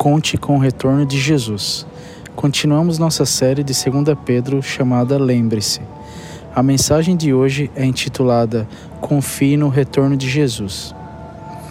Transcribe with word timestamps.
conte 0.00 0.38
com 0.38 0.56
o 0.56 0.58
retorno 0.58 1.04
de 1.04 1.20
Jesus. 1.20 1.86
Continuamos 2.34 2.98
nossa 2.98 3.26
série 3.26 3.62
de 3.62 3.74
2 3.74 4.16
Pedro 4.24 4.62
chamada 4.62 5.18
Lembre-se. 5.18 5.82
A 6.54 6.62
mensagem 6.62 7.14
de 7.14 7.34
hoje 7.34 7.70
é 7.76 7.84
intitulada 7.84 8.66
Confie 8.98 9.58
no 9.58 9.68
retorno 9.68 10.16
de 10.16 10.26
Jesus. 10.26 10.94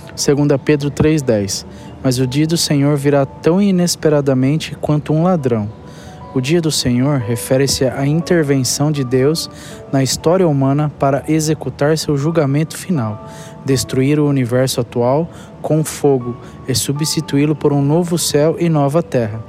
2 0.10 0.62
Pedro 0.64 0.92
3,10 0.92 1.66
Mas 2.04 2.20
o 2.20 2.28
dia 2.28 2.46
do 2.46 2.56
Senhor 2.56 2.96
virá 2.96 3.26
tão 3.26 3.60
inesperadamente 3.60 4.76
quanto 4.76 5.12
um 5.12 5.24
ladrão. 5.24 5.68
O 6.32 6.40
dia 6.40 6.62
do 6.62 6.70
Senhor 6.70 7.18
refere-se 7.18 7.86
à 7.86 8.06
intervenção 8.06 8.92
de 8.92 9.04
Deus 9.04 9.50
na 9.92 10.04
história 10.04 10.48
humana 10.48 10.92
para 11.00 11.24
executar 11.28 11.98
seu 11.98 12.16
julgamento 12.16 12.78
final, 12.78 13.28
destruir 13.66 14.20
o 14.20 14.30
universo 14.30 14.80
atual 14.80 15.28
com 15.62 15.84
fogo 15.84 16.38
e 16.68 16.76
substituí-lo 16.76 17.56
por 17.56 17.74
um 17.74 17.82
novo 17.82 18.18
céu 18.18 18.56
e 18.60 18.70
nova 18.70 19.02
terra. 19.04 19.44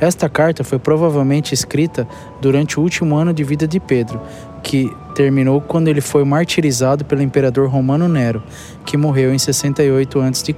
Esta 0.00 0.28
carta 0.28 0.62
foi 0.62 0.78
provavelmente 0.78 1.52
escrita 1.52 2.06
durante 2.40 2.78
o 2.78 2.82
último 2.82 3.16
ano 3.16 3.32
de 3.32 3.42
vida 3.42 3.66
de 3.66 3.80
Pedro, 3.80 4.20
que 4.62 4.94
terminou 5.14 5.60
quando 5.60 5.88
ele 5.88 6.00
foi 6.00 6.24
martirizado 6.24 7.04
pelo 7.04 7.22
imperador 7.22 7.68
romano 7.68 8.08
Nero, 8.08 8.42
que 8.84 8.96
morreu 8.96 9.34
em 9.34 9.38
68 9.38 10.20
a.C. 10.20 10.54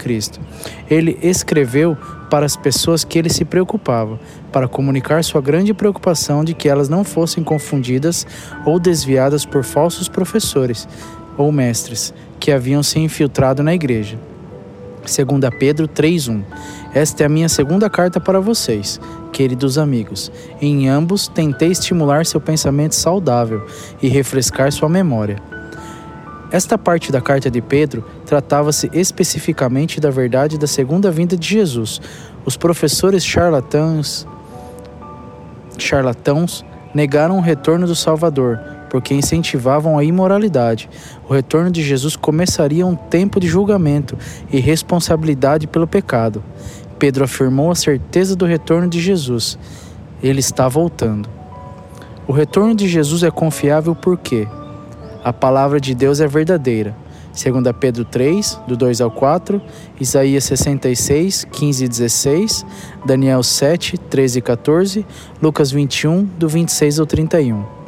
Ele 0.91 1.19
escreveu 1.23 1.97
para 2.29 2.45
as 2.45 2.55
pessoas 2.55 3.03
que 3.03 3.19
ele 3.19 3.31
se 3.31 3.45
preocupava, 3.45 4.21
para 4.53 4.69
comunicar 4.69 5.25
sua 5.25 5.41
grande 5.41 5.73
preocupação 5.73 6.45
de 6.45 6.53
que 6.53 6.69
elas 6.69 6.91
não 6.91 7.03
fossem 7.03 7.43
confundidas 7.43 8.27
ou 8.67 8.79
desviadas 8.79 9.47
por 9.47 9.65
falsos 9.65 10.09
professores 10.09 10.87
ou 11.39 11.51
mestres 11.51 12.13
que 12.39 12.53
haviam 12.53 12.83
se 12.83 12.99
infiltrado 12.99 13.63
na 13.63 13.75
igreja. 13.75 14.30
2 15.05 15.51
Pedro 15.59 15.89
3:1. 15.89 16.45
Esta 16.95 17.23
é 17.23 17.27
a 17.27 17.29
minha 17.29 17.49
segunda 17.49 17.89
carta 17.89 18.21
para 18.21 18.41
vocês, 18.41 19.01
queridos 19.33 19.79
amigos. 19.79 20.31
Em 20.61 20.89
ambos 20.89 21.29
tentei 21.29 21.71
estimular 21.71 22.27
seu 22.27 22.41
pensamento 22.41 22.95
saudável 22.95 23.65
e 24.03 24.09
refrescar 24.09 24.73
sua 24.73 24.89
memória. 24.89 25.37
Esta 26.53 26.77
parte 26.77 27.13
da 27.13 27.21
carta 27.21 27.49
de 27.49 27.63
Pedro 27.63 28.05
tratava-se 28.27 28.91
especificamente 28.93 30.01
da 30.01 30.11
verdade 30.11 30.59
da 30.59 30.67
segunda 30.67 31.11
vinda 31.11 31.37
de 31.37 31.47
Jesus. 31.47 32.01
Os 32.45 32.57
professores 32.57 33.25
charlatãos, 33.25 34.27
charlatãos 35.79 36.65
negaram 36.93 37.39
o 37.39 37.41
retorno 37.41 37.87
do 37.87 37.95
Salvador, 37.95 38.59
porque 38.91 39.15
incentivavam 39.15 39.97
a 39.97 40.05
imoralidade. 40.05 40.91
O 41.27 41.33
retorno 41.33 41.71
de 41.71 41.83
Jesus 41.83 42.17
começaria 42.17 42.85
um 42.85 42.97
tempo 42.97 43.41
de 43.41 43.47
julgamento 43.47 44.19
e 44.53 44.59
responsabilidade 44.59 45.67
pelo 45.67 45.87
pecado. 45.87 46.43
Pedro 46.99 47.25
afirmou 47.25 47.71
a 47.71 47.75
certeza 47.75 48.37
do 48.37 48.45
retorno 48.45 48.89
de 48.89 49.01
Jesus. 49.01 49.57
Ele 50.23 50.41
está 50.41 50.69
voltando. 50.69 51.31
O 52.29 52.33
retorno 52.33 52.75
de 52.75 52.87
Jesus 52.87 53.23
é 53.23 53.31
confiável 53.31 53.95
porque 53.95 54.47
a 55.25 55.33
palavra 55.33 55.81
de 55.81 55.95
Deus 55.95 56.21
é 56.21 56.27
verdadeira. 56.27 56.95
2 57.33 57.75
Pedro 57.79 58.05
3, 58.05 58.61
do 58.67 58.77
2 58.77 59.01
ao 59.01 59.11
4, 59.11 59.63
Isaías 60.01 60.45
66, 60.45 61.45
15 61.45 61.85
e 61.85 61.89
16, 61.89 62.67
Daniel 63.07 63.43
7, 63.43 63.97
13 63.97 64.39
e 64.41 64.43
14, 64.43 65.07
Lucas 65.41 65.71
21, 65.71 66.25
do 66.25 66.49
26 66.49 66.99
ao 66.99 67.07
31. 67.07 67.80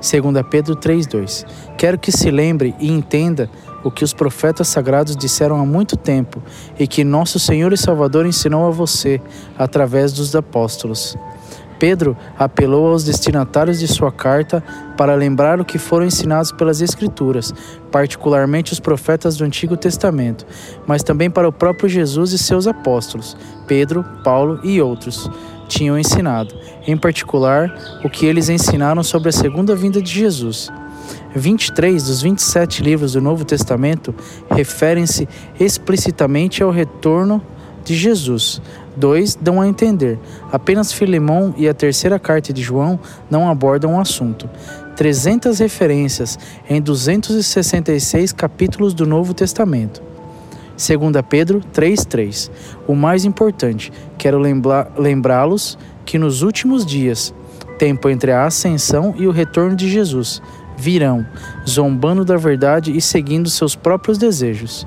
2 0.00 0.46
Pedro 0.50 0.76
3,2. 0.76 1.44
Quero 1.76 1.98
que 1.98 2.12
se 2.12 2.30
lembre 2.30 2.74
e 2.78 2.90
entenda 2.90 3.50
o 3.82 3.90
que 3.90 4.04
os 4.04 4.12
profetas 4.12 4.68
sagrados 4.68 5.16
disseram 5.16 5.60
há 5.60 5.64
muito 5.64 5.96
tempo 5.96 6.42
e 6.78 6.86
que 6.86 7.04
nosso 7.04 7.38
Senhor 7.38 7.72
e 7.72 7.76
Salvador 7.76 8.26
ensinou 8.26 8.66
a 8.66 8.70
você 8.70 9.20
através 9.58 10.12
dos 10.12 10.34
apóstolos. 10.34 11.16
Pedro 11.78 12.16
apelou 12.38 12.88
aos 12.88 13.04
destinatários 13.04 13.78
de 13.78 13.86
sua 13.86 14.10
carta 14.10 14.64
para 14.96 15.14
lembrar 15.14 15.60
o 15.60 15.64
que 15.64 15.78
foram 15.78 16.06
ensinados 16.06 16.50
pelas 16.50 16.80
Escrituras, 16.80 17.52
particularmente 17.92 18.72
os 18.72 18.80
profetas 18.80 19.36
do 19.36 19.44
Antigo 19.44 19.76
Testamento, 19.76 20.46
mas 20.86 21.02
também 21.02 21.30
para 21.30 21.48
o 21.48 21.52
próprio 21.52 21.88
Jesus 21.88 22.32
e 22.32 22.38
seus 22.38 22.66
apóstolos, 22.66 23.36
Pedro, 23.66 24.02
Paulo 24.24 24.58
e 24.64 24.80
outros 24.80 25.30
tinham 25.66 25.98
ensinado, 25.98 26.54
em 26.86 26.96
particular 26.96 28.00
o 28.04 28.10
que 28.10 28.26
eles 28.26 28.48
ensinaram 28.48 29.02
sobre 29.02 29.28
a 29.28 29.32
segunda 29.32 29.74
vinda 29.74 30.00
de 30.00 30.10
Jesus. 30.10 30.70
23 31.34 32.02
dos 32.02 32.22
27 32.22 32.82
livros 32.82 33.12
do 33.12 33.20
Novo 33.20 33.44
Testamento 33.44 34.14
referem-se 34.50 35.28
explicitamente 35.60 36.62
ao 36.62 36.70
retorno 36.70 37.42
de 37.84 37.94
Jesus. 37.94 38.60
Dois 38.96 39.36
dão 39.36 39.60
a 39.60 39.68
entender. 39.68 40.18
Apenas 40.50 40.92
Filemão 40.92 41.54
e 41.56 41.68
a 41.68 41.74
terceira 41.74 42.18
carta 42.18 42.52
de 42.52 42.62
João 42.62 42.98
não 43.30 43.48
abordam 43.48 43.94
o 43.94 44.00
assunto. 44.00 44.48
300 44.96 45.58
referências 45.58 46.38
em 46.68 46.80
266 46.80 48.32
capítulos 48.32 48.94
do 48.94 49.06
Novo 49.06 49.34
Testamento. 49.34 50.02
2 50.76 51.22
Pedro 51.28 51.60
3,3. 51.72 52.50
O 52.86 52.94
mais 52.94 53.24
importante, 53.24 53.92
quero 54.18 54.38
lembrá-los 54.38 55.78
que 56.04 56.18
nos 56.18 56.42
últimos 56.42 56.84
dias, 56.84 57.34
tempo 57.78 58.08
entre 58.08 58.30
a 58.30 58.44
ascensão 58.44 59.14
e 59.16 59.26
o 59.26 59.30
retorno 59.30 59.74
de 59.74 59.88
Jesus, 59.88 60.42
virão, 60.76 61.26
zombando 61.66 62.24
da 62.24 62.36
verdade 62.36 62.96
e 62.96 63.00
seguindo 63.00 63.48
seus 63.48 63.74
próprios 63.74 64.18
desejos. 64.18 64.86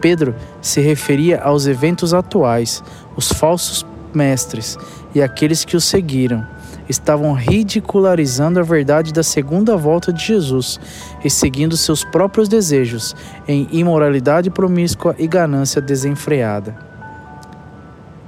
Pedro 0.00 0.34
se 0.60 0.80
referia 0.80 1.40
aos 1.40 1.66
eventos 1.66 2.14
atuais, 2.14 2.82
os 3.16 3.32
falsos 3.32 3.84
mestres 4.14 4.78
e 5.14 5.22
aqueles 5.22 5.64
que 5.64 5.76
os 5.76 5.84
seguiram 5.84 6.46
estavam 6.88 7.32
ridicularizando 7.32 8.60
a 8.60 8.62
verdade 8.62 9.12
da 9.12 9.22
segunda 9.22 9.76
volta 9.76 10.12
de 10.12 10.24
Jesus 10.24 10.78
e 11.24 11.30
seguindo 11.30 11.76
seus 11.76 12.04
próprios 12.04 12.48
desejos 12.48 13.14
em 13.48 13.68
imoralidade 13.72 14.50
promíscua 14.50 15.14
e 15.18 15.26
ganância 15.26 15.80
desenfreada. 15.80 16.76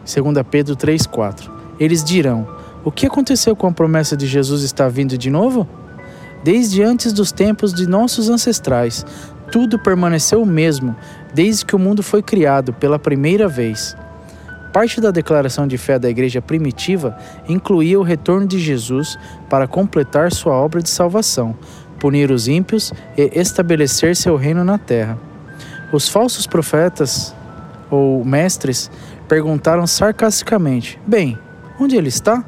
2 0.05 0.47
Pedro 0.51 0.77
3,4 0.77 1.51
Eles 1.79 2.03
dirão: 2.05 2.47
O 2.85 2.93
que 2.93 3.07
aconteceu 3.07 3.57
com 3.57 3.67
a 3.67 3.73
promessa 3.73 4.17
de 4.17 4.27
Jesus 4.27 4.63
estar 4.63 4.89
vindo 4.89 5.19
de 5.19 5.31
novo? 5.31 5.69
Desde 6.45 6.83
antes 6.83 7.13
dos 7.13 7.33
tempos 7.33 7.75
de 7.75 7.89
nossos 7.89 8.31
ancestrais, 8.31 9.05
tudo 9.51 9.79
permaneceu 9.79 10.43
o 10.43 10.47
mesmo, 10.47 10.95
desde 11.35 11.65
que 11.65 11.75
o 11.75 11.79
mundo 11.79 12.03
foi 12.03 12.23
criado 12.23 12.73
pela 12.73 12.99
primeira 12.99 13.49
vez. 13.49 13.97
Parte 14.77 15.01
da 15.01 15.11
declaração 15.11 15.67
de 15.67 15.79
fé 15.79 15.99
da 15.99 16.11
igreja 16.11 16.43
primitiva 16.43 17.17
incluía 17.49 17.99
o 17.99 18.03
retorno 18.03 18.47
de 18.47 18.59
Jesus 18.59 19.19
para 19.49 19.67
completar 19.67 20.31
sua 20.31 20.53
obra 20.53 20.83
de 20.83 20.91
salvação, 20.91 21.57
punir 21.99 22.31
os 22.31 22.47
ímpios 22.47 22.93
e 23.17 23.31
estabelecer 23.41 24.15
seu 24.15 24.37
reino 24.37 24.63
na 24.65 24.77
terra. 24.77 25.19
Os 25.95 26.11
falsos 26.11 26.47
profetas 26.47 27.35
ou 27.91 28.23
mestres 28.23 28.91
perguntaram 29.27 29.87
sarcasticamente: 29.87 31.01
Bem, 31.07 31.39
onde 31.81 31.97
ele 31.97 32.09
está? 32.09 32.45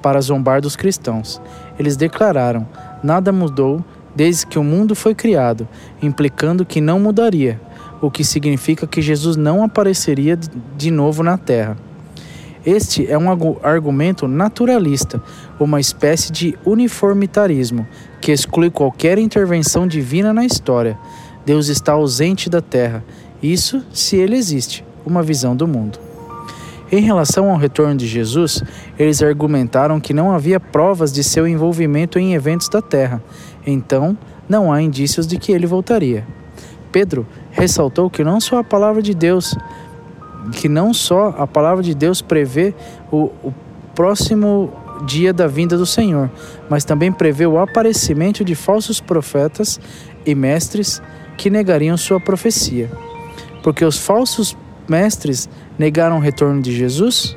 Para 0.00 0.20
zombar 0.20 0.60
dos 0.60 0.76
cristãos. 0.76 1.42
Eles 1.76 1.96
declararam: 1.96 2.64
Nada 3.02 3.32
mudou 3.32 3.84
desde 4.14 4.46
que 4.46 4.56
o 4.56 4.62
mundo 4.62 4.94
foi 4.94 5.16
criado, 5.16 5.66
implicando 6.00 6.64
que 6.64 6.80
não 6.80 7.00
mudaria 7.00 7.60
o 8.00 8.10
que 8.10 8.24
significa 8.24 8.86
que 8.86 9.02
Jesus 9.02 9.36
não 9.36 9.62
apareceria 9.62 10.38
de 10.76 10.90
novo 10.90 11.22
na 11.22 11.36
terra. 11.36 11.76
Este 12.64 13.10
é 13.10 13.16
um 13.16 13.30
argumento 13.62 14.28
naturalista, 14.28 15.22
uma 15.58 15.80
espécie 15.80 16.30
de 16.30 16.54
uniformitarismo 16.64 17.86
que 18.20 18.32
exclui 18.32 18.70
qualquer 18.70 19.18
intervenção 19.18 19.86
divina 19.86 20.32
na 20.32 20.44
história. 20.44 20.98
Deus 21.46 21.68
está 21.68 21.92
ausente 21.92 22.50
da 22.50 22.60
terra. 22.60 23.02
Isso 23.42 23.82
se 23.92 24.16
ele 24.16 24.36
existe, 24.36 24.84
uma 25.06 25.22
visão 25.22 25.56
do 25.56 25.66
mundo. 25.66 25.98
Em 26.92 27.00
relação 27.00 27.48
ao 27.48 27.56
retorno 27.56 27.94
de 27.94 28.06
Jesus, 28.06 28.62
eles 28.98 29.22
argumentaram 29.22 30.00
que 30.00 30.12
não 30.12 30.32
havia 30.32 30.58
provas 30.60 31.12
de 31.12 31.22
seu 31.22 31.46
envolvimento 31.46 32.18
em 32.18 32.34
eventos 32.34 32.68
da 32.68 32.82
terra, 32.82 33.22
então 33.64 34.18
não 34.48 34.72
há 34.72 34.82
indícios 34.82 35.26
de 35.26 35.38
que 35.38 35.52
ele 35.52 35.66
voltaria. 35.66 36.26
Pedro 36.90 37.26
ressaltou 37.50 38.08
que 38.08 38.24
não 38.24 38.40
só 38.40 38.58
a 38.58 38.64
palavra 38.64 39.02
de 39.02 39.14
Deus, 39.14 39.56
que 40.52 40.68
não 40.68 40.94
só 40.94 41.34
a 41.38 41.46
palavra 41.46 41.82
de 41.82 41.94
Deus 41.94 42.22
prevê 42.22 42.74
o, 43.10 43.30
o 43.42 43.54
próximo 43.94 44.72
dia 45.04 45.32
da 45.32 45.46
vinda 45.46 45.76
do 45.76 45.86
Senhor, 45.86 46.30
mas 46.68 46.84
também 46.84 47.12
prevê 47.12 47.46
o 47.46 47.58
aparecimento 47.58 48.44
de 48.44 48.54
falsos 48.54 49.00
profetas 49.00 49.80
e 50.24 50.34
mestres 50.34 51.02
que 51.36 51.50
negariam 51.50 51.96
sua 51.96 52.20
profecia. 52.20 52.90
Porque 53.62 53.84
os 53.84 53.98
falsos 53.98 54.56
mestres 54.88 55.48
negaram 55.78 56.16
o 56.16 56.20
retorno 56.20 56.60
de 56.60 56.74
Jesus? 56.76 57.36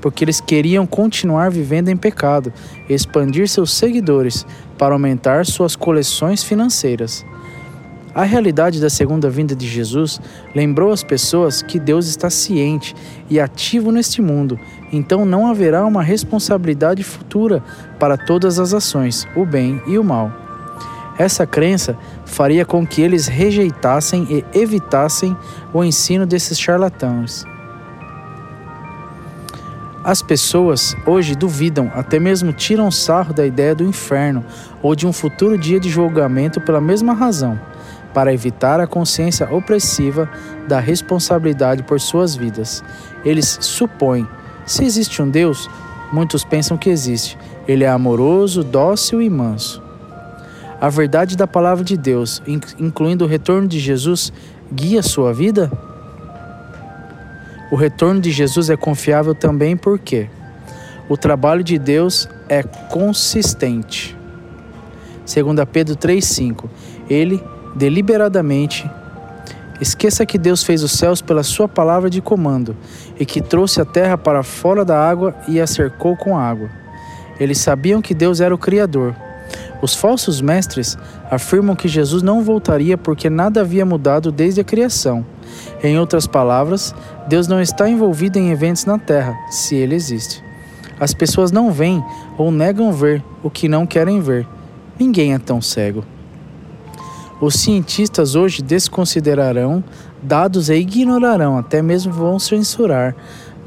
Porque 0.00 0.24
eles 0.24 0.40
queriam 0.40 0.86
continuar 0.86 1.50
vivendo 1.50 1.88
em 1.88 1.96
pecado, 1.96 2.52
expandir 2.88 3.48
seus 3.48 3.72
seguidores 3.72 4.46
para 4.76 4.94
aumentar 4.94 5.46
suas 5.46 5.74
coleções 5.74 6.42
financeiras. 6.42 7.24
A 8.14 8.22
realidade 8.22 8.80
da 8.80 8.88
segunda 8.88 9.28
vinda 9.28 9.56
de 9.56 9.66
Jesus 9.66 10.20
lembrou 10.54 10.92
as 10.92 11.02
pessoas 11.02 11.62
que 11.62 11.80
Deus 11.80 12.06
está 12.06 12.30
ciente 12.30 12.94
e 13.28 13.40
ativo 13.40 13.90
neste 13.90 14.22
mundo, 14.22 14.56
então 14.92 15.24
não 15.24 15.48
haverá 15.48 15.84
uma 15.84 16.00
responsabilidade 16.00 17.02
futura 17.02 17.60
para 17.98 18.16
todas 18.16 18.60
as 18.60 18.72
ações, 18.72 19.26
o 19.34 19.44
bem 19.44 19.82
e 19.88 19.98
o 19.98 20.04
mal. 20.04 20.30
Essa 21.18 21.44
crença 21.44 21.98
faria 22.24 22.64
com 22.64 22.86
que 22.86 23.02
eles 23.02 23.26
rejeitassem 23.26 24.28
e 24.30 24.44
evitassem 24.56 25.36
o 25.72 25.82
ensino 25.82 26.24
desses 26.24 26.58
charlatães. 26.58 27.44
As 30.04 30.22
pessoas 30.22 30.94
hoje 31.04 31.34
duvidam, 31.34 31.90
até 31.94 32.20
mesmo 32.20 32.52
tiram 32.52 32.92
sarro 32.92 33.34
da 33.34 33.44
ideia 33.44 33.74
do 33.74 33.82
inferno 33.82 34.44
ou 34.80 34.94
de 34.94 35.04
um 35.04 35.12
futuro 35.12 35.58
dia 35.58 35.80
de 35.80 35.88
julgamento 35.88 36.60
pela 36.60 36.80
mesma 36.80 37.12
razão 37.12 37.58
para 38.14 38.32
evitar 38.32 38.80
a 38.80 38.86
consciência 38.86 39.52
opressiva 39.52 40.30
da 40.68 40.78
responsabilidade 40.78 41.82
por 41.82 42.00
suas 42.00 42.34
vidas. 42.34 42.82
Eles 43.24 43.58
supõem: 43.60 44.26
se 44.64 44.84
existe 44.84 45.20
um 45.20 45.28
Deus, 45.28 45.68
muitos 46.12 46.44
pensam 46.44 46.78
que 46.78 46.88
existe. 46.88 47.36
Ele 47.66 47.84
é 47.84 47.88
amoroso, 47.88 48.62
dócil 48.62 49.20
e 49.20 49.28
manso. 49.28 49.82
A 50.80 50.88
verdade 50.88 51.36
da 51.36 51.46
palavra 51.46 51.82
de 51.82 51.96
Deus, 51.96 52.42
incluindo 52.78 53.24
o 53.24 53.28
retorno 53.28 53.66
de 53.66 53.78
Jesus, 53.80 54.32
guia 54.72 55.02
sua 55.02 55.32
vida? 55.32 55.70
O 57.70 57.76
retorno 57.76 58.20
de 58.20 58.30
Jesus 58.30 58.70
é 58.70 58.76
confiável 58.76 59.34
também 59.34 59.76
porque 59.76 60.28
o 61.08 61.16
trabalho 61.16 61.64
de 61.64 61.78
Deus 61.78 62.28
é 62.48 62.62
consistente. 62.62 64.16
Segundo 65.24 65.66
Pedro 65.66 65.96
3:5, 65.96 66.68
ele 67.08 67.42
deliberadamente. 67.74 68.88
Esqueça 69.80 70.24
que 70.24 70.38
Deus 70.38 70.62
fez 70.62 70.82
os 70.82 70.92
céus 70.92 71.20
pela 71.20 71.42
sua 71.42 71.68
palavra 71.68 72.08
de 72.08 72.20
comando 72.20 72.76
e 73.18 73.26
que 73.26 73.40
trouxe 73.40 73.80
a 73.80 73.84
terra 73.84 74.16
para 74.16 74.42
fora 74.42 74.84
da 74.84 74.96
água 74.96 75.34
e 75.48 75.60
a 75.60 75.66
cercou 75.66 76.16
com 76.16 76.38
água. 76.38 76.70
Eles 77.40 77.58
sabiam 77.58 78.00
que 78.00 78.14
Deus 78.14 78.40
era 78.40 78.54
o 78.54 78.58
Criador. 78.58 79.14
Os 79.82 79.94
falsos 79.94 80.40
mestres 80.40 80.96
afirmam 81.30 81.74
que 81.74 81.88
Jesus 81.88 82.22
não 82.22 82.42
voltaria 82.42 82.96
porque 82.96 83.28
nada 83.28 83.60
havia 83.60 83.84
mudado 83.84 84.30
desde 84.30 84.60
a 84.60 84.64
criação. 84.64 85.26
Em 85.82 85.98
outras 85.98 86.26
palavras, 86.26 86.94
Deus 87.28 87.48
não 87.48 87.60
está 87.60 87.88
envolvido 87.88 88.38
em 88.38 88.50
eventos 88.50 88.84
na 88.86 88.98
terra, 88.98 89.36
se 89.50 89.74
ele 89.74 89.94
existe. 89.94 90.42
As 90.98 91.12
pessoas 91.12 91.50
não 91.50 91.72
veem 91.72 92.02
ou 92.38 92.50
negam 92.50 92.92
ver 92.92 93.22
o 93.42 93.50
que 93.50 93.68
não 93.68 93.86
querem 93.86 94.20
ver. 94.20 94.46
Ninguém 94.98 95.34
é 95.34 95.38
tão 95.38 95.60
cego. 95.60 96.04
Os 97.44 97.56
cientistas 97.56 98.34
hoje 98.34 98.62
desconsiderarão 98.62 99.84
dados 100.22 100.70
e 100.70 100.76
ignorarão, 100.76 101.58
até 101.58 101.82
mesmo 101.82 102.10
vão 102.10 102.38
censurar 102.38 103.14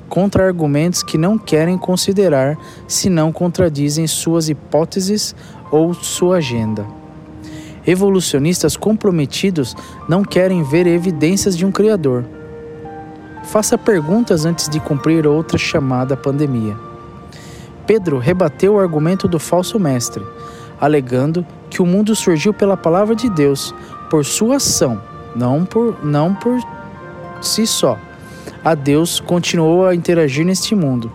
contra-argumentos 0.09 1.03
que 1.03 1.15
não 1.15 1.37
querem 1.37 1.77
considerar 1.77 2.57
se 2.87 3.07
não 3.07 3.31
contradizem 3.31 4.07
suas 4.07 4.49
hipóteses 4.49 5.35
ou 5.69 5.93
sua 5.93 6.37
agenda. 6.37 6.87
Evolucionistas 7.85 8.75
comprometidos 8.75 9.75
não 10.09 10.23
querem 10.23 10.63
ver 10.63 10.87
evidências 10.87 11.55
de 11.55 11.63
um 11.63 11.71
Criador. 11.71 12.25
Faça 13.43 13.77
perguntas 13.77 14.43
antes 14.43 14.67
de 14.69 14.79
cumprir 14.79 15.27
outra 15.27 15.59
chamada 15.59 16.17
pandemia. 16.17 16.75
Pedro 17.85 18.17
rebateu 18.17 18.73
o 18.73 18.79
argumento 18.79 19.27
do 19.27 19.37
falso 19.37 19.79
mestre, 19.79 20.25
alegando 20.79 21.45
que 21.69 21.81
o 21.81 21.85
mundo 21.85 22.15
surgiu 22.15 22.53
pela 22.53 22.77
palavra 22.77 23.15
de 23.15 23.29
Deus, 23.29 23.73
por 24.09 24.25
sua 24.25 24.57
ação, 24.57 25.01
não 25.35 25.65
por, 25.65 26.03
não 26.03 26.33
por 26.33 26.59
si 27.41 27.67
só. 27.67 27.97
A 28.63 28.75
Deus 28.75 29.19
continuou 29.19 29.85
a 29.85 29.95
interagir 29.95 30.45
neste 30.45 30.75
mundo. 30.75 31.11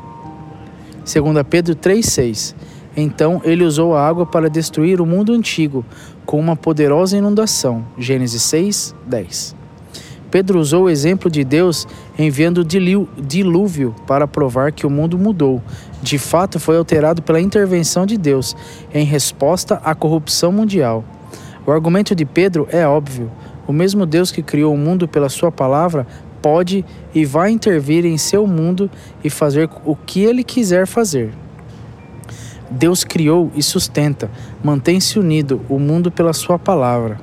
2 1.04 1.46
Pedro 1.48 1.74
3,6 1.74 2.54
Então 2.96 3.40
ele 3.44 3.64
usou 3.64 3.96
a 3.96 4.06
água 4.06 4.24
para 4.24 4.48
destruir 4.48 5.00
o 5.00 5.06
mundo 5.06 5.32
antigo 5.32 5.84
com 6.24 6.38
uma 6.38 6.56
poderosa 6.56 7.16
inundação. 7.16 7.84
Gênesis 7.98 8.42
6, 8.42 8.94
10. 9.06 9.62
Pedro 10.30 10.58
usou 10.58 10.84
o 10.84 10.90
exemplo 10.90 11.30
de 11.30 11.44
Deus 11.44 11.86
enviando 12.18 12.64
dilúvio 12.64 13.94
para 14.06 14.26
provar 14.26 14.72
que 14.72 14.86
o 14.86 14.90
mundo 14.90 15.18
mudou. 15.18 15.62
De 16.02 16.18
fato, 16.18 16.58
foi 16.58 16.76
alterado 16.76 17.22
pela 17.22 17.40
intervenção 17.40 18.04
de 18.04 18.18
Deus 18.18 18.56
em 18.92 19.04
resposta 19.04 19.80
à 19.84 19.94
corrupção 19.94 20.50
mundial. 20.50 21.04
O 21.64 21.70
argumento 21.70 22.12
de 22.12 22.24
Pedro 22.24 22.66
é 22.70 22.84
óbvio. 22.84 23.30
O 23.68 23.72
mesmo 23.72 24.04
Deus 24.04 24.32
que 24.32 24.42
criou 24.42 24.74
o 24.74 24.76
mundo 24.76 25.06
pela 25.06 25.28
sua 25.28 25.52
palavra 25.52 26.04
pode 26.42 26.84
e 27.14 27.24
vai 27.24 27.52
intervir 27.52 28.04
em 28.04 28.18
seu 28.18 28.48
mundo 28.48 28.90
e 29.22 29.30
fazer 29.30 29.70
o 29.84 29.94
que 29.94 30.24
ele 30.24 30.42
quiser 30.42 30.88
fazer. 30.88 31.32
Deus 32.68 33.04
criou 33.04 33.52
e 33.54 33.62
sustenta, 33.62 34.28
mantém-se 34.64 35.20
unido 35.20 35.60
o 35.68 35.78
mundo 35.78 36.10
pela 36.10 36.32
sua 36.32 36.58
palavra. 36.58 37.20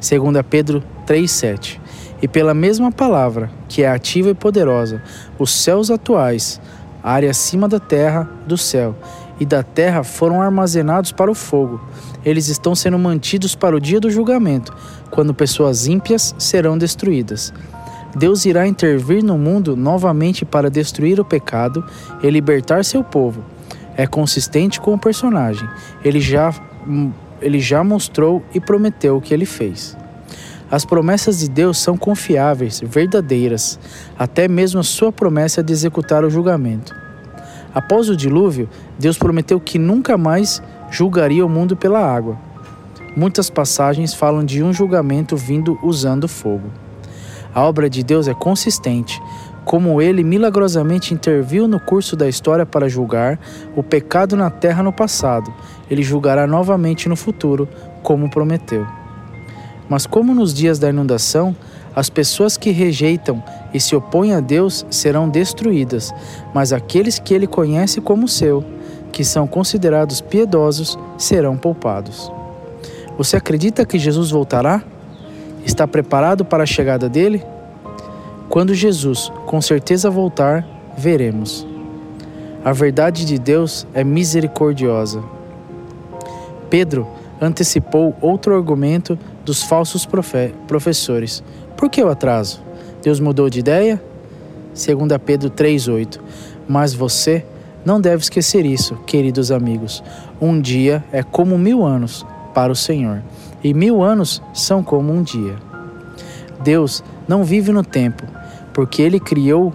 2 0.00 0.46
Pedro 0.48 0.82
3,7 1.06 1.78
E 2.22 2.28
pela 2.28 2.54
mesma 2.54 2.90
palavra, 2.90 3.50
que 3.68 3.82
é 3.82 3.88
ativa 3.88 4.30
e 4.30 4.34
poderosa, 4.34 5.02
os 5.38 5.52
céus 5.52 5.90
atuais, 5.90 6.60
área 7.04 7.30
acima 7.30 7.68
da 7.68 7.78
terra, 7.78 8.28
do 8.46 8.56
céu 8.56 8.96
e 9.38 9.44
da 9.44 9.62
terra 9.62 10.02
foram 10.02 10.40
armazenados 10.40 11.12
para 11.12 11.30
o 11.30 11.34
fogo. 11.34 11.80
Eles 12.24 12.48
estão 12.48 12.74
sendo 12.74 12.98
mantidos 12.98 13.54
para 13.54 13.76
o 13.76 13.80
dia 13.80 14.00
do 14.00 14.10
julgamento, 14.10 14.74
quando 15.10 15.34
pessoas 15.34 15.86
ímpias 15.86 16.34
serão 16.38 16.78
destruídas. 16.78 17.52
Deus 18.16 18.44
irá 18.46 18.66
intervir 18.66 19.22
no 19.22 19.36
mundo 19.36 19.76
novamente 19.76 20.44
para 20.44 20.70
destruir 20.70 21.18
o 21.18 21.24
pecado 21.24 21.84
e 22.22 22.30
libertar 22.30 22.84
seu 22.84 23.02
povo. 23.02 23.44
É 23.96 24.06
consistente 24.06 24.80
com 24.80 24.94
o 24.94 24.98
personagem. 24.98 25.68
Ele 26.04 26.20
já, 26.20 26.54
ele 27.40 27.58
já 27.58 27.82
mostrou 27.82 28.42
e 28.54 28.60
prometeu 28.60 29.16
o 29.16 29.20
que 29.20 29.34
ele 29.34 29.44
fez. 29.44 29.96
As 30.70 30.84
promessas 30.84 31.38
de 31.38 31.48
Deus 31.48 31.78
são 31.78 31.96
confiáveis, 31.96 32.80
verdadeiras, 32.84 33.78
até 34.18 34.48
mesmo 34.48 34.80
a 34.80 34.84
sua 34.84 35.12
promessa 35.12 35.62
de 35.62 35.72
executar 35.72 36.24
o 36.24 36.30
julgamento. 36.30 36.94
Após 37.74 38.08
o 38.08 38.16
dilúvio, 38.16 38.68
Deus 38.98 39.18
prometeu 39.18 39.60
que 39.60 39.78
nunca 39.78 40.16
mais 40.16 40.62
julgaria 40.90 41.44
o 41.44 41.48
mundo 41.48 41.76
pela 41.76 42.00
água. 42.00 42.38
Muitas 43.16 43.50
passagens 43.50 44.14
falam 44.14 44.44
de 44.44 44.62
um 44.62 44.72
julgamento 44.72 45.36
vindo 45.36 45.78
usando 45.82 46.26
fogo. 46.26 46.70
A 47.54 47.62
obra 47.62 47.88
de 47.88 48.02
Deus 48.02 48.26
é 48.26 48.34
consistente, 48.34 49.20
como 49.64 50.00
ele 50.02 50.22
milagrosamente 50.22 51.14
interviu 51.14 51.66
no 51.68 51.80
curso 51.80 52.16
da 52.16 52.28
história 52.28 52.66
para 52.66 52.88
julgar 52.88 53.38
o 53.76 53.82
pecado 53.82 54.36
na 54.36 54.50
terra 54.50 54.82
no 54.82 54.92
passado, 54.92 55.52
ele 55.90 56.02
julgará 56.02 56.46
novamente 56.46 57.08
no 57.08 57.16
futuro, 57.16 57.68
como 58.02 58.28
prometeu. 58.28 59.03
Mas, 59.88 60.06
como 60.06 60.34
nos 60.34 60.54
dias 60.54 60.78
da 60.78 60.88
inundação, 60.88 61.54
as 61.94 62.10
pessoas 62.10 62.56
que 62.56 62.70
rejeitam 62.70 63.42
e 63.72 63.78
se 63.78 63.94
opõem 63.94 64.32
a 64.32 64.40
Deus 64.40 64.84
serão 64.90 65.28
destruídas, 65.28 66.12
mas 66.52 66.72
aqueles 66.72 67.18
que 67.18 67.32
ele 67.32 67.46
conhece 67.46 68.00
como 68.00 68.26
seu, 68.26 68.64
que 69.12 69.24
são 69.24 69.46
considerados 69.46 70.20
piedosos, 70.20 70.98
serão 71.16 71.56
poupados. 71.56 72.32
Você 73.16 73.36
acredita 73.36 73.86
que 73.86 73.98
Jesus 73.98 74.30
voltará? 74.30 74.82
Está 75.64 75.86
preparado 75.86 76.44
para 76.44 76.64
a 76.64 76.66
chegada 76.66 77.08
dele? 77.08 77.44
Quando 78.48 78.74
Jesus 78.74 79.32
com 79.46 79.60
certeza 79.60 80.10
voltar, 80.10 80.66
veremos. 80.96 81.66
A 82.64 82.72
verdade 82.72 83.24
de 83.24 83.38
Deus 83.38 83.86
é 83.94 84.02
misericordiosa. 84.02 85.22
Pedro 86.68 87.06
antecipou 87.40 88.16
outro 88.20 88.54
argumento 88.54 89.18
dos 89.44 89.62
falsos 89.62 90.06
professores. 90.66 91.42
Por 91.76 91.90
que 91.90 92.02
o 92.02 92.08
atraso? 92.08 92.62
Deus 93.02 93.20
mudou 93.20 93.50
de 93.50 93.60
ideia? 93.60 94.02
2 94.74 95.18
Pedro 95.24 95.50
3,8 95.50 96.18
Mas 96.66 96.94
você 96.94 97.44
não 97.84 98.00
deve 98.00 98.22
esquecer 98.22 98.64
isso, 98.64 98.96
queridos 99.06 99.50
amigos. 99.50 100.02
Um 100.40 100.60
dia 100.60 101.04
é 101.12 101.22
como 101.22 101.58
mil 101.58 101.84
anos 101.84 102.24
para 102.54 102.72
o 102.72 102.76
Senhor, 102.76 103.22
e 103.62 103.74
mil 103.74 104.02
anos 104.02 104.42
são 104.54 104.82
como 104.82 105.12
um 105.12 105.22
dia. 105.22 105.56
Deus 106.62 107.04
não 107.28 107.44
vive 107.44 107.72
no 107.72 107.84
tempo, 107.84 108.22
porque 108.72 109.02
Ele 109.02 109.20
criou 109.20 109.72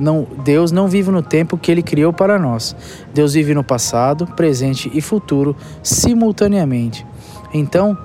não, 0.00 0.26
Deus 0.42 0.72
não 0.72 0.88
vive 0.88 1.10
no 1.10 1.22
tempo 1.22 1.58
que 1.58 1.70
ele 1.70 1.82
criou 1.82 2.12
para 2.12 2.38
nós. 2.38 2.74
Deus 3.12 3.34
vive 3.34 3.54
no 3.54 3.62
passado, 3.62 4.26
presente 4.26 4.90
e 4.94 5.00
futuro 5.00 5.54
simultaneamente. 5.82 7.06
Então, 7.52 7.96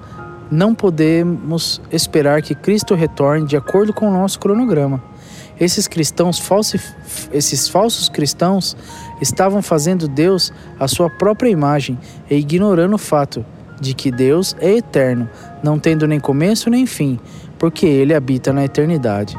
não 0.51 0.75
podemos 0.75 1.81
esperar 1.91 2.41
que 2.41 2.53
Cristo 2.53 2.93
retorne 2.93 3.47
de 3.47 3.55
acordo 3.55 3.93
com 3.93 4.07
o 4.09 4.11
nosso 4.11 4.39
cronograma. 4.39 5.01
Esses 5.57 5.87
cristãos 5.87 6.41
esses 7.31 7.69
falsos 7.69 8.09
cristãos 8.09 8.75
estavam 9.21 9.61
fazendo 9.61 10.05
Deus 10.07 10.51
a 10.77 10.87
sua 10.87 11.09
própria 11.09 11.49
imagem 11.49 11.97
e 12.29 12.35
ignorando 12.35 12.95
o 12.95 12.99
fato 12.99 13.45
de 13.79 13.93
que 13.93 14.11
Deus 14.11 14.55
é 14.59 14.71
eterno, 14.75 15.29
não 15.63 15.79
tendo 15.79 16.07
nem 16.07 16.19
começo 16.19 16.69
nem 16.69 16.85
fim, 16.85 17.19
porque 17.57 17.85
ele 17.85 18.13
habita 18.13 18.51
na 18.51 18.65
eternidade. 18.65 19.37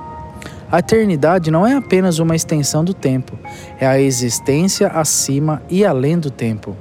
A 0.71 0.81
eternidade 0.81 1.51
não 1.51 1.67
é 1.67 1.75
apenas 1.75 2.19
uma 2.19 2.35
extensão 2.35 2.85
do 2.85 2.93
tempo, 2.93 3.39
é 3.79 3.87
a 3.87 4.01
existência 4.01 4.89
acima 4.89 5.63
e 5.71 5.85
além 5.85 6.19
do 6.19 6.31
tempo. 6.31 6.77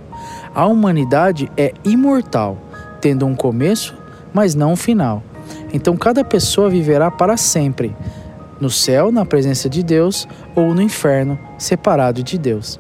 A 0.54 0.66
humanidade 0.66 1.52
é 1.56 1.72
imortal, 1.84 2.58
tendo 3.00 3.26
um 3.26 3.36
começo, 3.36 3.96
mas 4.34 4.56
não 4.56 4.74
um 4.74 4.76
final. 4.76 5.22
Então 5.72 5.96
cada 5.96 6.24
pessoa 6.24 6.70
viverá 6.70 7.12
para 7.12 7.38
sempre, 7.38 7.96
no 8.60 8.70
céu, 8.70 9.12
na 9.12 9.26
presença 9.26 9.70
de 9.70 9.84
Deus, 9.84 10.28
ou 10.56 10.74
no 10.74 10.82
inferno, 10.82 11.38
separado 11.58 12.24
de 12.24 12.38
Deus. 12.38 12.80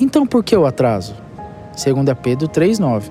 Então 0.00 0.26
por 0.26 0.44
que 0.44 0.56
o 0.56 0.66
atraso? 0.66 1.14
2 1.72 2.18
Pedro 2.22 2.48
3,9. 2.48 3.04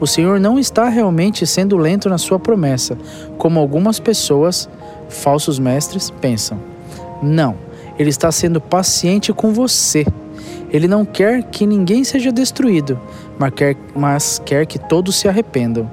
O 0.00 0.06
Senhor 0.06 0.40
não 0.40 0.58
está 0.58 0.88
realmente 0.88 1.46
sendo 1.46 1.76
lento 1.76 2.08
na 2.08 2.18
sua 2.18 2.38
promessa, 2.38 2.98
como 3.38 3.60
algumas 3.60 4.00
pessoas, 4.00 4.68
falsos 5.08 5.58
mestres, 5.58 6.10
pensam. 6.10 6.58
Não, 7.22 7.56
ele 7.98 8.10
está 8.10 8.30
sendo 8.30 8.60
paciente 8.60 9.32
com 9.32 9.52
você. 9.52 10.06
Ele 10.70 10.88
não 10.88 11.04
quer 11.04 11.42
que 11.44 11.66
ninguém 11.66 12.04
seja 12.04 12.32
destruído, 12.32 13.00
mas 13.38 13.52
quer, 13.54 13.76
mas 13.94 14.42
quer 14.44 14.66
que 14.66 14.78
todos 14.78 15.16
se 15.16 15.28
arrependam. 15.28 15.90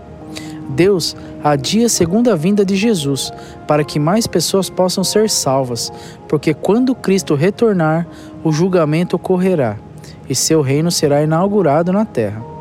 Deus 0.70 1.16
adia 1.44 1.86
a 1.86 1.90
segunda 1.90 2.36
vinda 2.36 2.66
de 2.66 2.76
Jesus 2.76 3.32
para 3.68 3.84
que 3.84 4.00
mais 4.00 4.26
pessoas 4.26 4.70
possam 4.70 5.04
ser 5.04 5.30
salvas, 5.30 5.92
porque 6.28 6.54
quando 6.54 6.96
Cristo 6.96 7.36
retornar, 7.36 8.08
o 8.44 8.52
julgamento 8.52 9.16
ocorrerá 9.16 9.78
e 10.30 10.34
seu 10.34 10.62
reino 10.62 10.90
será 10.90 11.22
inaugurado 11.22 11.92
na 11.92 12.06
terra. 12.06 12.53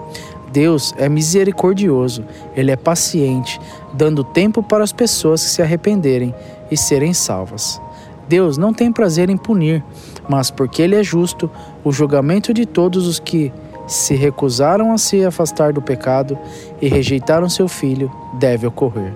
Deus 0.52 0.92
é 0.99 1.09
misericordioso, 1.09 2.25
ele 2.54 2.71
é 2.71 2.76
paciente, 2.76 3.61
dando 3.94 4.23
tempo 4.23 4.62
para 4.62 4.85
as 4.85 4.92
pessoas 4.92 5.42
que 5.42 5.50
se 5.50 5.62
arrependerem 5.62 6.35
e 6.71 6.76
serem 6.76 7.14
salvas. 7.14 7.80
Deus 8.28 8.56
não 8.59 8.73
tem 8.73 8.92
prazer 8.92 9.30
em 9.30 9.37
punir, 9.37 9.82
mas 10.28 10.50
porque 10.50 10.82
ele 10.82 10.94
é 10.94 11.02
justo, 11.02 11.50
o 11.82 11.90
julgamento 11.90 12.52
de 12.52 12.66
todos 12.66 13.06
os 13.06 13.18
que 13.18 13.52
se 13.87 14.14
recusaram 14.14 14.92
a 14.92 14.99
se 14.99 15.25
afastar 15.25 15.73
do 15.73 15.82
pecado 15.82 16.38
e 16.80 16.88
rejeitaram 16.88 17.49
seu 17.49 17.66
filho 17.66 18.11
deve 18.38 18.66
ocorrer. 18.66 19.12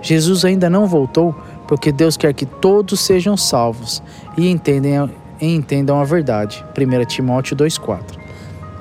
Jesus 0.00 0.44
ainda 0.44 0.70
não 0.70 0.86
voltou 0.86 1.34
porque 1.66 1.92
Deus 1.92 2.16
quer 2.16 2.32
que 2.32 2.46
todos 2.46 3.00
sejam 3.00 3.36
salvos 3.36 4.02
e 4.36 4.48
entendam 4.48 6.00
a 6.00 6.04
verdade. 6.04 6.64
1 6.76 7.04
Timóteo 7.04 7.56
2,4. 7.56 8.18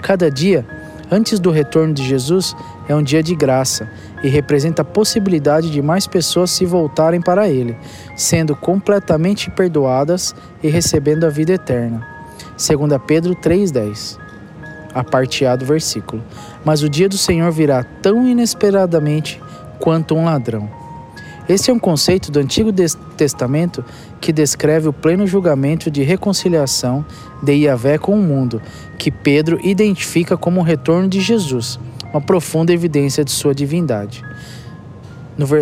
Cada 0.01 0.31
dia, 0.31 0.65
antes 1.11 1.39
do 1.39 1.51
retorno 1.51 1.93
de 1.93 2.03
Jesus, 2.03 2.55
é 2.87 2.95
um 2.95 3.03
dia 3.03 3.21
de 3.21 3.35
graça 3.35 3.89
e 4.23 4.27
representa 4.27 4.81
a 4.81 4.85
possibilidade 4.85 5.69
de 5.71 5.81
mais 5.81 6.07
pessoas 6.07 6.51
se 6.51 6.65
voltarem 6.65 7.21
para 7.21 7.47
Ele, 7.47 7.77
sendo 8.15 8.55
completamente 8.55 9.49
perdoadas 9.49 10.35
e 10.61 10.69
recebendo 10.69 11.25
a 11.25 11.29
vida 11.29 11.53
eterna. 11.53 12.05
2 12.57 13.01
Pedro 13.07 13.35
3,10 13.35 14.17
A 14.93 15.03
parte 15.03 15.45
A 15.45 15.55
do 15.55 15.65
versículo. 15.65 16.23
Mas 16.65 16.83
o 16.83 16.89
dia 16.89 17.07
do 17.07 17.17
Senhor 17.17 17.51
virá 17.51 17.83
tão 17.83 18.27
inesperadamente 18.27 19.41
quanto 19.79 20.15
um 20.15 20.25
ladrão. 20.25 20.78
Este 21.49 21.71
é 21.71 21.73
um 21.73 21.79
conceito 21.79 22.31
do 22.31 22.37
Antigo 22.37 22.71
Testamento 23.17 23.83
que 24.21 24.31
descreve 24.31 24.87
o 24.87 24.93
pleno 24.93 25.25
julgamento 25.25 25.89
de 25.89 26.03
reconciliação 26.03 27.03
de 27.41 27.53
Yahvé 27.53 27.97
com 27.97 28.13
o 28.13 28.21
mundo, 28.21 28.61
que 28.99 29.09
Pedro 29.09 29.59
identifica 29.63 30.37
como 30.37 30.59
o 30.59 30.63
retorno 30.63 31.07
de 31.07 31.19
Jesus, 31.19 31.79
uma 32.13 32.21
profunda 32.21 32.71
evidência 32.71 33.25
de 33.25 33.31
sua 33.31 33.55
divindade. 33.55 34.23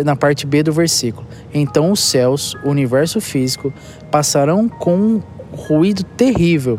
na 0.04 0.14
parte 0.14 0.46
B 0.46 0.62
do 0.62 0.74
versículo: 0.74 1.26
Então 1.54 1.90
os 1.90 2.00
céus, 2.00 2.54
o 2.62 2.68
universo 2.68 3.18
físico, 3.18 3.72
passarão 4.10 4.68
com 4.68 4.94
um 4.94 5.22
ruído 5.50 6.04
terrível, 6.04 6.78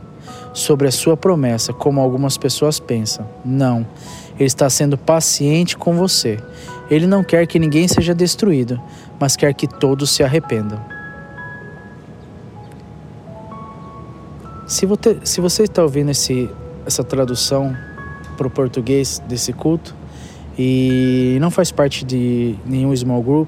sobre 0.53 0.87
a 0.87 0.91
sua 0.91 1.15
promessa, 1.15 1.71
como 1.71 2.01
algumas 2.01 2.37
pessoas 2.37 2.79
pensam. 2.79 3.27
Não. 3.45 3.87
Ele 4.35 4.47
está 4.47 4.69
sendo 4.69 4.97
paciente 4.97 5.77
com 5.77 5.95
você. 5.95 6.39
Ele 6.89 7.07
não 7.07 7.23
quer 7.23 7.47
que 7.47 7.59
ninguém 7.59 7.87
seja 7.87 8.13
destruído, 8.13 8.81
mas 9.19 9.35
quer 9.35 9.53
que 9.53 9.67
todos 9.67 10.11
se 10.11 10.23
arrependam. 10.23 10.96
Se 14.67 14.85
você, 14.85 15.17
se 15.23 15.39
você 15.39 15.63
está 15.63 15.81
ouvindo 15.81 16.11
esse, 16.11 16.49
essa 16.85 17.01
tradução 17.01 17.73
para 18.35 18.47
o 18.47 18.49
português 18.49 19.23
desse 19.25 19.53
culto 19.53 19.95
e 20.59 21.37
não 21.39 21.49
faz 21.49 21.71
parte 21.71 22.03
de 22.03 22.53
nenhum 22.65 22.93
small 22.93 23.23
group, 23.23 23.47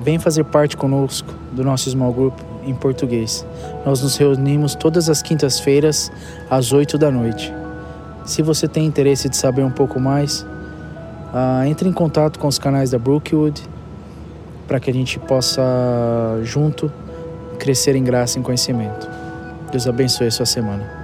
vem 0.00 0.18
fazer 0.18 0.42
parte 0.46 0.76
conosco 0.76 1.32
do 1.52 1.62
nosso 1.62 1.88
small 1.88 2.12
group 2.12 2.36
em 2.66 2.74
português. 2.74 3.46
Nós 3.86 4.02
nos 4.02 4.16
reunimos 4.16 4.74
todas 4.74 5.08
as 5.08 5.22
quintas-feiras 5.22 6.10
às 6.50 6.72
8 6.72 6.98
da 6.98 7.08
noite. 7.08 7.54
Se 8.24 8.42
você 8.42 8.66
tem 8.66 8.84
interesse 8.84 9.28
de 9.28 9.36
saber 9.36 9.62
um 9.62 9.70
pouco 9.70 10.00
mais, 10.00 10.40
uh, 10.40 11.64
entre 11.68 11.88
em 11.88 11.92
contato 11.92 12.40
com 12.40 12.48
os 12.48 12.58
canais 12.58 12.90
da 12.90 12.98
Brookwood 12.98 13.62
para 14.66 14.80
que 14.80 14.90
a 14.90 14.94
gente 14.94 15.20
possa 15.20 15.62
junto 16.42 16.92
crescer 17.60 17.94
em 17.94 18.02
graça 18.02 18.38
e 18.38 18.40
em 18.40 18.42
conhecimento. 18.42 19.13
Deus 19.74 19.88
abençoe 19.88 20.28
a 20.28 20.30
sua 20.30 20.46
semana. 20.46 21.03